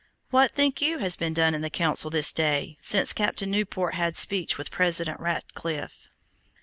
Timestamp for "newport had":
3.51-4.17